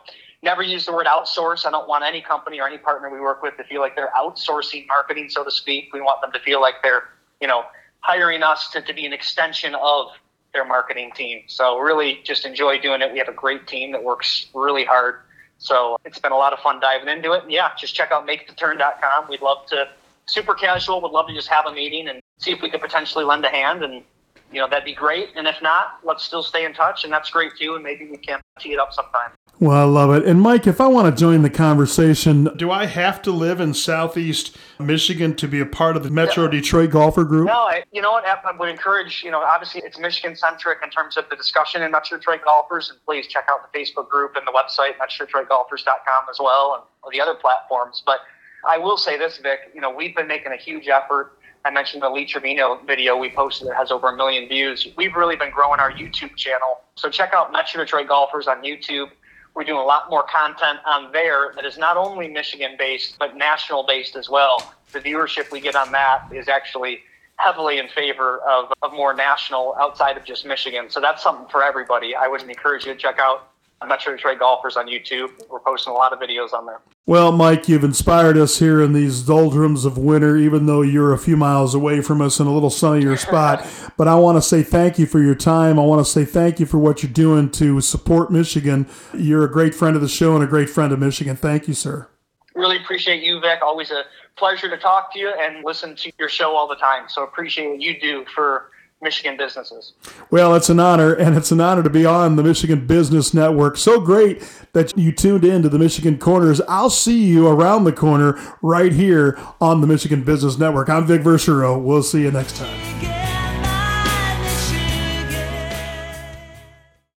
[0.42, 1.66] never use the word outsource.
[1.66, 4.12] I don't want any company or any partner we work with to feel like they're
[4.16, 5.92] outsourcing marketing, so to speak.
[5.92, 7.04] We want them to feel like they're,
[7.40, 7.64] you know,
[8.00, 10.08] hiring us to, to be an extension of
[10.52, 11.42] their marketing team.
[11.46, 13.12] So really just enjoy doing it.
[13.12, 15.16] We have a great team that works really hard
[15.58, 17.42] so it's been a lot of fun diving into it.
[17.42, 19.26] And yeah, just check out maketheturn.com.
[19.28, 19.88] We'd love to,
[20.26, 23.24] super casual, would love to just have a meeting and see if we could potentially
[23.24, 23.82] lend a hand.
[23.82, 24.04] And,
[24.52, 25.30] you know, that'd be great.
[25.36, 27.04] And if not, let's still stay in touch.
[27.04, 27.74] And that's great too.
[27.74, 29.30] And maybe we can tee it up sometime.
[29.60, 30.24] Well, I love it.
[30.24, 33.74] And Mike, if I want to join the conversation, do I have to live in
[33.74, 36.50] Southeast Michigan to be a part of the Metro yeah.
[36.50, 37.48] Detroit Golfer Group?
[37.48, 38.24] No, I, you know what?
[38.24, 41.90] I would encourage, you know, obviously it's Michigan centric in terms of the discussion in
[41.90, 42.90] Metro Detroit Golfers.
[42.90, 47.20] And please check out the Facebook group and the website, MetroDetroitGolfers.com as well, and the
[47.20, 48.00] other platforms.
[48.06, 48.20] But
[48.64, 51.32] I will say this, Vic, you know, we've been making a huge effort.
[51.64, 54.86] I mentioned the Lee Trevino video we posted that has over a million views.
[54.96, 56.80] We've really been growing our YouTube channel.
[56.94, 59.10] So check out Metro Detroit Golfers on YouTube
[59.58, 63.36] we're doing a lot more content on there that is not only Michigan based, but
[63.36, 64.72] national based as well.
[64.92, 67.00] The viewership we get on that is actually
[67.38, 70.88] heavily in favor of, of more national outside of just Michigan.
[70.88, 72.14] So that's something for everybody.
[72.14, 73.48] I would encourage you to check out
[73.86, 75.30] Metro Detroit Golfers on YouTube.
[75.48, 76.80] We're posting a lot of videos on there.
[77.06, 81.18] Well, Mike, you've inspired us here in these doldrums of winter, even though you're a
[81.18, 83.66] few miles away from us in a little sunnier spot.
[83.96, 85.78] but I want to say thank you for your time.
[85.78, 88.86] I want to say thank you for what you're doing to support Michigan.
[89.14, 91.36] You're a great friend of the show and a great friend of Michigan.
[91.36, 92.08] Thank you, sir.
[92.54, 93.60] Really appreciate you, Vic.
[93.62, 94.02] Always a
[94.36, 97.08] pleasure to talk to you and listen to your show all the time.
[97.08, 98.70] So appreciate what you do for
[99.00, 99.92] Michigan businesses.
[100.30, 103.76] Well, it's an honor, and it's an honor to be on the Michigan Business Network.
[103.76, 104.42] So great
[104.72, 106.60] that you tuned in to the Michigan Corners.
[106.68, 110.88] I'll see you around the corner right here on the Michigan Business Network.
[110.88, 111.80] I'm Vic Verchereau.
[111.80, 113.27] We'll see you next time.